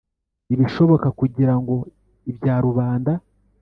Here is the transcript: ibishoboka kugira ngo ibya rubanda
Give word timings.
ibishoboka 0.53 1.07
kugira 1.19 1.53
ngo 1.59 1.75
ibya 2.31 2.55
rubanda 2.65 3.11